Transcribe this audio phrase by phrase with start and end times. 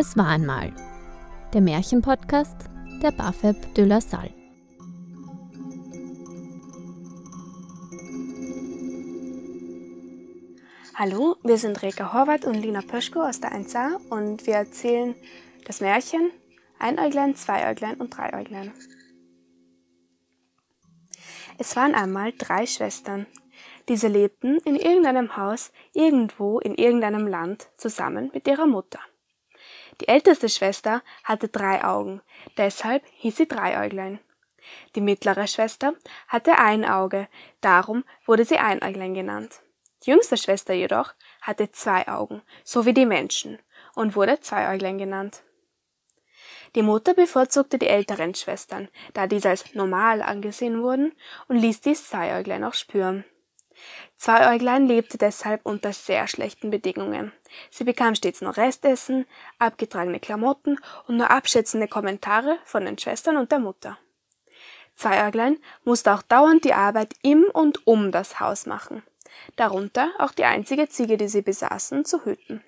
[0.00, 0.72] Es war einmal
[1.52, 2.54] der Märchenpodcast
[3.02, 4.32] der Bafeb de la Salle.
[10.94, 15.16] Hallo, wir sind Reka Horvath und Lina Pöschko aus der 1a und wir erzählen
[15.66, 16.30] das Märchen
[16.78, 18.72] Einäuglein, Zweiäuglein und Dreiäuglein.
[21.58, 23.26] Es waren einmal drei Schwestern.
[23.88, 29.00] Diese lebten in irgendeinem Haus irgendwo in irgendeinem Land zusammen mit ihrer Mutter.
[30.00, 32.22] Die älteste Schwester hatte drei Augen,
[32.56, 34.20] deshalb hieß sie Dreiäuglein.
[34.94, 35.94] Die mittlere Schwester
[36.28, 37.28] hatte ein Auge,
[37.60, 39.62] darum wurde sie Einäuglein genannt.
[40.04, 43.58] Die jüngste Schwester jedoch hatte zwei Augen, so wie die Menschen,
[43.94, 45.42] und wurde Zweiäuglein genannt.
[46.74, 51.12] Die Mutter bevorzugte die älteren Schwestern, da diese als normal angesehen wurden,
[51.48, 53.24] und ließ dies Zweiäuglein auch spüren.
[54.16, 57.32] Zweiäuglein lebte deshalb unter sehr schlechten Bedingungen.
[57.70, 59.26] Sie bekam stets nur Restessen,
[59.58, 63.98] abgetragene Klamotten und nur abschätzende Kommentare von den Schwestern und der Mutter.
[64.96, 69.04] Zweiäuglein musste auch dauernd die Arbeit im und um das Haus machen,
[69.54, 72.64] darunter auch die einzige Ziege, die sie besaßen, zu hüten.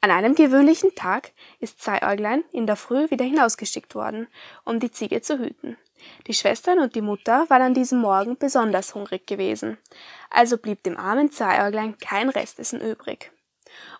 [0.00, 4.28] An einem gewöhnlichen Tag ist Zweiäuglein in der Früh wieder hinausgeschickt worden,
[4.64, 5.78] um die Ziege zu hüten.
[6.26, 9.78] Die Schwestern und die Mutter waren an diesem Morgen besonders hungrig gewesen,
[10.30, 13.32] also blieb dem armen Zweiäuglein kein Restessen übrig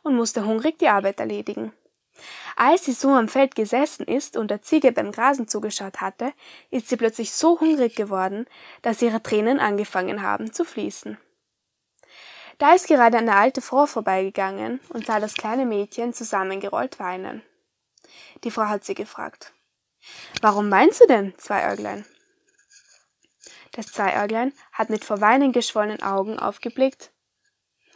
[0.02, 1.72] und musste hungrig die Arbeit erledigen.
[2.56, 6.32] Als sie so am Feld gesessen ist und der Ziege beim Grasen zugeschaut hatte,
[6.70, 8.46] ist sie plötzlich so hungrig geworden,
[8.82, 11.18] dass ihre Tränen angefangen haben zu fließen.
[12.58, 17.42] Da ist gerade eine alte Frau vorbeigegangen und sah das kleine Mädchen zusammengerollt weinen.
[18.44, 19.52] Die Frau hat sie gefragt.
[20.40, 22.04] Warum weinst du denn, Zweiäuglein?
[23.72, 27.10] Das Zweiäuglein hat mit vor Weinen geschwollenen Augen aufgeblickt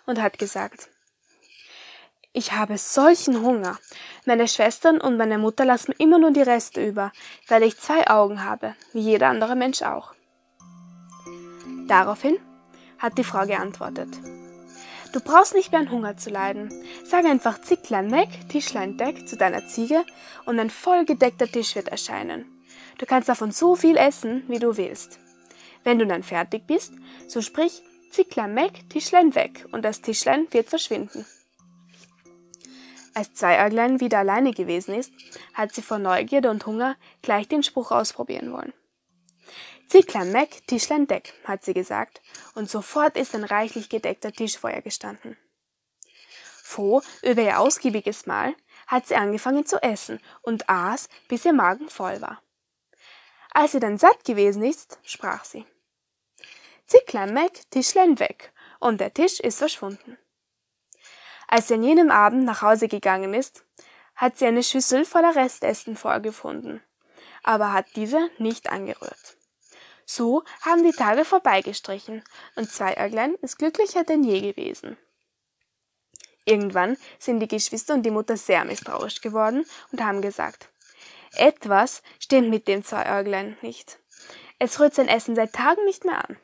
[0.06, 0.89] und hat gesagt,
[2.33, 3.79] ich habe solchen Hunger.
[4.27, 7.13] Meine Schwestern und meine Mutter lassen mir immer nur die Reste über,
[7.48, 10.14] weil ich zwei Augen habe, wie jeder andere Mensch auch.
[11.89, 12.39] Daraufhin
[12.98, 14.11] hat die Frau geantwortet.
[15.18, 16.73] Du brauchst nicht mehr an Hunger zu leiden.
[17.05, 20.05] Sag einfach Zicklein weg, Tischlein deck zu deiner Ziege
[20.46, 22.45] und ein vollgedeckter Tisch wird erscheinen.
[22.98, 25.18] Du kannst davon so viel essen, wie du willst.
[25.83, 26.92] Wenn du dann fertig bist,
[27.27, 31.27] so sprich Zicklein weg, Tischlein weg und das Tischlein wird verschwinden.
[33.12, 35.12] Als Zweiäuglein wieder alleine gewesen ist,
[35.52, 38.73] hat sie vor Neugierde und Hunger gleich den Spruch ausprobieren wollen.
[39.89, 42.21] Zicklein Meck, Tischlein Deck, hat sie gesagt,
[42.55, 45.39] und sofort ist ein reichlich gedeckter Tisch vor ihr gestanden.
[46.63, 48.55] Froh über ihr ausgiebiges Mahl
[48.87, 52.43] hat sie angefangen zu essen und aß, bis ihr Magen voll war.
[53.53, 55.65] Als sie dann satt gewesen ist, sprach sie.
[56.85, 60.19] Zicklein Meck, Tischlein weg, und der Tisch ist verschwunden.
[61.47, 63.65] Als sie an jenem Abend nach Hause gegangen ist,
[64.17, 66.83] hat sie eine Schüssel voller Restessen vorgefunden,
[67.43, 69.38] aber hat diese nicht angerührt.
[70.11, 72.24] So haben die Tage vorbeigestrichen
[72.57, 74.96] und Zweiäuglein ist glücklicher denn je gewesen.
[76.46, 80.70] Irgendwann sind die Geschwister und die Mutter sehr misstrauisch geworden und haben gesagt,
[81.35, 83.98] etwas stimmt mit dem Zweiäuglein nicht.
[84.58, 86.39] Es rührt sein Essen seit Tagen nicht mehr an.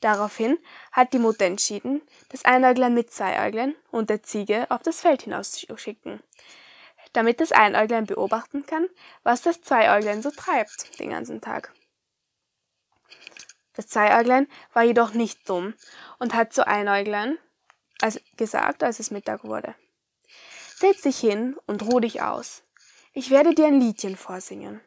[0.00, 0.58] Daraufhin
[0.92, 2.00] hat die Mutter entschieden,
[2.30, 6.22] das Einäuglein mit Zweiäuglein und der Ziege auf das Feld hinauszuschicken,
[7.12, 8.88] damit das Einäuglein beobachten kann,
[9.24, 11.74] was das Zweiäuglein so treibt den ganzen Tag.
[13.74, 15.74] Das Zweiäuglein war jedoch nicht dumm
[16.18, 17.38] und hat zu Einäuglein
[18.02, 19.74] also gesagt, als es Mittag wurde.
[20.76, 22.64] Setz dich hin und ruh dich aus.
[23.12, 24.80] Ich werde dir ein Liedchen vorsingen.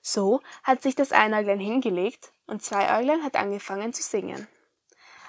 [0.00, 4.46] So hat sich das Einäuglein hingelegt und Zweiäuglein hat angefangen zu singen.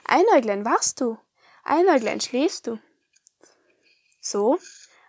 [0.05, 1.17] Einäuglein wachst du,
[1.63, 2.79] Einäuglein schläfst du.
[4.19, 4.59] So,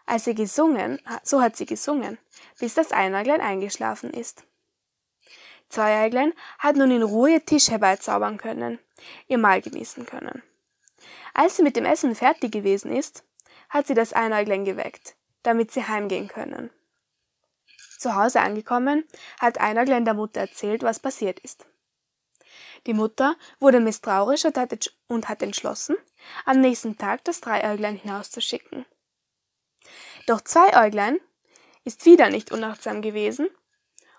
[0.07, 2.19] als sie gesungen, so hat sie gesungen,
[2.59, 4.45] bis das Einäuglein eingeschlafen ist.
[5.73, 8.79] Zweieiglein hat nun in Ruhe Tisch herbeizaubern können,
[9.27, 10.43] ihr Mahl genießen können.
[11.33, 13.25] Als sie mit dem Essen fertig gewesen ist,
[13.71, 16.71] hat sie das Einäuglein geweckt, damit sie heimgehen können.
[17.99, 19.05] Zu Hause angekommen,
[19.41, 21.67] hat Einäuglein der Mutter erzählt, was passiert ist.
[22.87, 25.97] Die Mutter wurde misstrauisch und hat entschlossen,
[26.45, 28.85] am nächsten Tag das Dreiäuglein hinauszuschicken.
[30.27, 31.19] Doch Zweiäuglein
[31.85, 33.49] ist wieder nicht unachtsam gewesen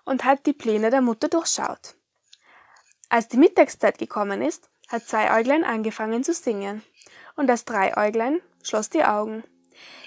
[0.04, 1.96] und hat die Pläne der Mutter durchschaut.
[3.08, 6.82] Als die Mittagszeit gekommen ist, hat Zweiäuglein angefangen zu singen,
[7.36, 9.44] und das Dreiäuglein schloss die Augen.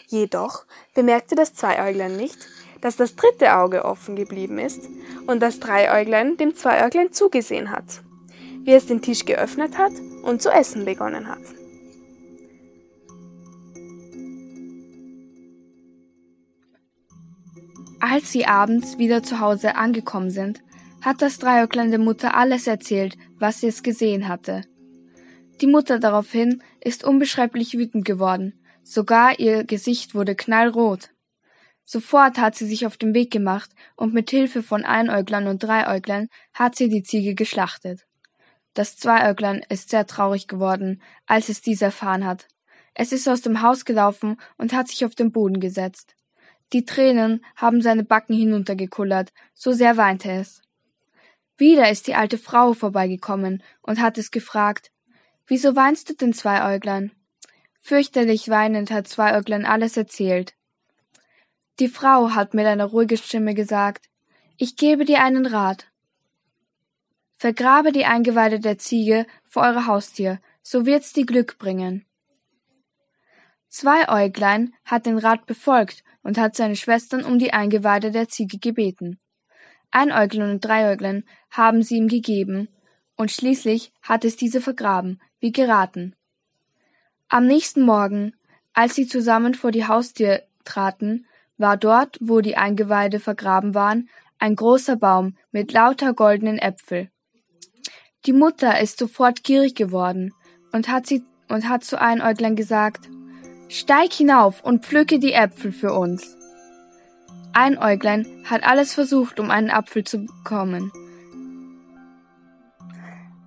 [0.08, 2.48] Jedoch bemerkte das Zweiäuglein nicht,
[2.82, 4.88] dass das dritte Auge offen geblieben ist
[5.26, 8.02] und das Dreiäuglein dem Zweiäuglein zugesehen hat,
[8.64, 11.42] wie es den Tisch geöffnet hat und zu essen begonnen hat.
[18.10, 20.64] Als sie abends wieder zu Hause angekommen sind,
[21.02, 24.62] hat das Dreieuglein der Mutter alles erzählt, was sie es gesehen hatte.
[25.60, 31.10] Die Mutter daraufhin ist unbeschreiblich wütend geworden, sogar ihr Gesicht wurde knallrot.
[31.84, 36.30] Sofort hat sie sich auf den Weg gemacht und mit Hilfe von Einäuglern und Dreiäuglern
[36.54, 38.08] hat sie die Ziege geschlachtet.
[38.74, 42.48] Das Zweiäuglein ist sehr traurig geworden, als es dies erfahren hat.
[42.94, 46.17] Es ist aus dem Haus gelaufen und hat sich auf den Boden gesetzt.
[46.74, 50.62] Die Tränen haben seine Backen hinuntergekullert, so sehr weinte es.
[51.58, 54.92] Wieder ist die alte Frau vorbeigekommen und hat es gefragt,
[55.48, 57.12] Wieso weinst du denn, Zweiäuglein?
[57.80, 60.56] Fürchterlich weinend hat Zweiäuglein alles erzählt.
[61.80, 64.10] Die Frau hat mit einer ruhigen Stimme gesagt,
[64.58, 65.88] ich gebe dir einen Rat.
[67.38, 72.07] Vergrabe die Eingeweide der Ziege vor eurer Haustier, so wird's dir Glück bringen.
[73.70, 79.20] Zweiäuglein hat den Rat befolgt und hat seine Schwestern um die Eingeweide der Ziege gebeten.
[79.92, 82.70] Einäuglein und Dreiäuglein haben sie ihm gegeben,
[83.16, 86.16] und schließlich hat es diese vergraben, wie geraten.
[87.30, 88.34] Am nächsten Morgen,
[88.74, 91.26] als sie zusammen vor die Haustür traten,
[91.58, 94.10] war dort, wo die Eingeweide vergraben waren,
[94.40, 97.10] ein großer Baum mit lauter goldenen Äpfel.
[98.26, 100.34] Die Mutter ist sofort gierig geworden
[100.72, 103.10] und hat sie und hat zu Einäuglein gesagt,
[103.70, 106.36] Steig hinauf und pflücke die Äpfel für uns.
[107.54, 110.92] Einäuglein hat alles versucht, um einen Apfel zu bekommen,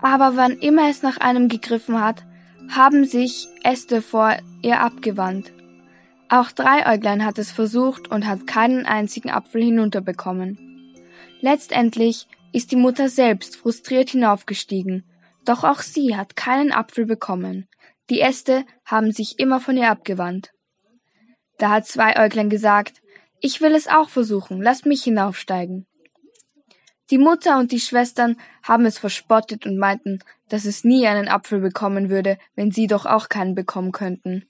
[0.03, 2.25] aber wann immer es nach einem gegriffen hat,
[2.71, 5.53] haben sich Äste vor ihr abgewandt.
[6.29, 10.59] Auch Dreiäuglein hat es versucht und hat keinen einzigen Apfel hinunterbekommen.
[11.41, 15.05] Letztendlich ist die Mutter selbst frustriert hinaufgestiegen,
[15.45, 17.67] doch auch sie hat keinen Apfel bekommen.
[18.11, 20.51] Die Äste haben sich immer von ihr abgewandt.
[21.59, 23.01] Da hat Zweiäuglein gesagt,
[23.41, 25.87] ich will es auch versuchen, lasst mich hinaufsteigen.
[27.11, 30.19] Die Mutter und die Schwestern haben es verspottet und meinten,
[30.49, 34.49] dass es nie einen Apfel bekommen würde, wenn sie doch auch keinen bekommen könnten.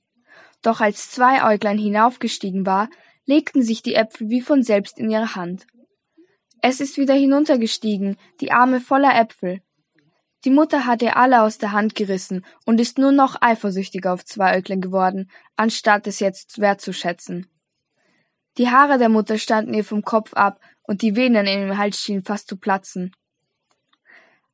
[0.63, 2.89] Doch als Zweiäuglein hinaufgestiegen war,
[3.27, 5.67] legten sich die Äpfel wie von selbst in ihre Hand.
[6.63, 9.63] Es ist wieder hinuntergestiegen, die Arme voller Äpfel.
[10.45, 14.25] Die Mutter hat ihr alle aus der Hand gerissen und ist nur noch eifersüchtiger auf
[14.25, 17.47] Zweiäuglein geworden, anstatt es jetzt wertzuschätzen.
[18.57, 22.01] Die Haare der Mutter standen ihr vom Kopf ab und die Venen in ihrem Hals
[22.01, 23.15] schienen fast zu platzen.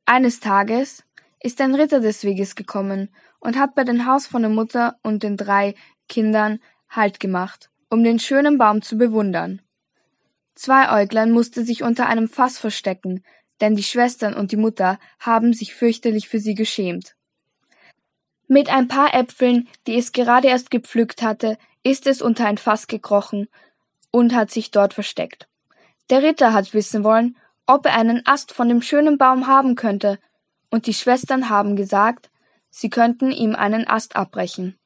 [0.05, 1.03] Eines Tages
[1.41, 5.23] ist ein Ritter des Weges gekommen und hat bei dem Haus von der Mutter und
[5.23, 5.75] den drei
[6.07, 9.61] Kindern Halt gemacht, um den schönen Baum zu bewundern.
[10.55, 13.23] Zweiäuglein musste sich unter einem Fass verstecken,
[13.61, 17.15] denn die Schwestern und die Mutter haben sich fürchterlich für sie geschämt.
[18.47, 22.87] Mit ein paar Äpfeln, die es gerade erst gepflückt hatte, ist es unter ein Fass
[22.87, 23.47] gekrochen
[24.11, 25.47] und hat sich dort versteckt.
[26.09, 30.19] Der Ritter hat wissen wollen, ob er einen Ast von dem schönen Baum haben könnte,
[30.69, 32.29] und die Schwestern haben gesagt,
[32.69, 34.77] sie könnten ihm einen Ast abbrechen.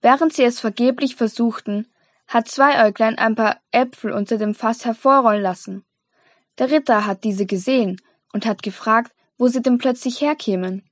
[0.00, 1.86] Während sie es vergeblich versuchten,
[2.26, 5.84] hat Zweiäuglein ein paar Äpfel unter dem Fass hervorrollen lassen.
[6.58, 8.00] Der Ritter hat diese gesehen
[8.32, 10.84] und hat gefragt, wo sie denn plötzlich herkämen.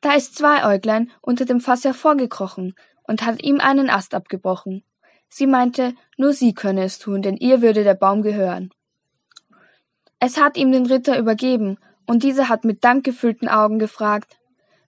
[0.00, 2.74] Da ist Zweiäuglein unter dem Fass hervorgekrochen
[3.04, 4.84] und hat ihm einen Ast abgebrochen.
[5.28, 8.70] Sie meinte, nur sie könne es tun, denn ihr würde der Baum gehören.
[10.20, 14.38] Es hat ihm den Ritter übergeben, und dieser hat mit dankgefüllten Augen gefragt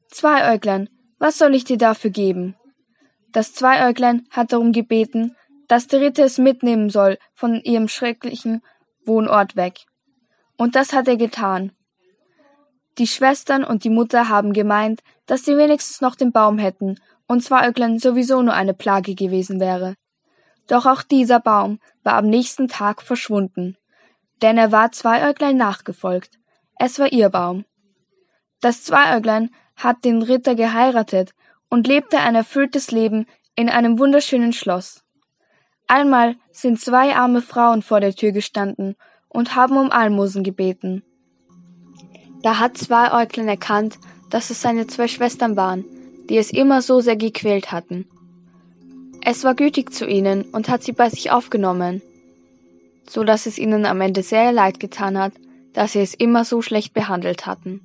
[0.08, 2.56] Zweiäuglein, was soll ich dir dafür geben?
[3.30, 5.36] Das Zweiäuglein hat darum gebeten,
[5.68, 8.62] dass der Ritter es mitnehmen soll von ihrem schrecklichen
[9.04, 9.86] Wohnort weg.
[10.60, 11.72] Und das hat er getan.
[12.98, 17.42] Die Schwestern und die Mutter haben gemeint, dass sie wenigstens noch den Baum hätten und
[17.42, 19.94] Zweiäuglein sowieso nur eine Plage gewesen wäre.
[20.68, 23.78] Doch auch dieser Baum war am nächsten Tag verschwunden,
[24.42, 26.38] denn er war Zweiäuglein nachgefolgt.
[26.78, 27.64] Es war ihr Baum.
[28.60, 31.30] Das Zweiäuglein hat den Ritter geheiratet
[31.70, 33.24] und lebte ein erfülltes Leben
[33.54, 35.04] in einem wunderschönen Schloss.
[35.86, 38.94] Einmal sind zwei arme Frauen vor der Tür gestanden
[39.30, 41.02] und haben um Almosen gebeten.
[42.42, 45.84] Da hat Zweiäuglein erkannt, dass es seine zwei Schwestern waren,
[46.28, 48.06] die es immer so sehr gequält hatten.
[49.22, 52.02] Es war gütig zu ihnen und hat sie bei sich aufgenommen,
[53.08, 55.32] so dass es ihnen am Ende sehr leid getan hat,
[55.72, 57.80] dass sie es immer so schlecht behandelt hatten.